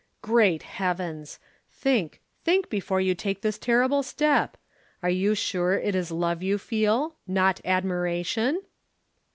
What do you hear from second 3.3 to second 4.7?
this terrible step.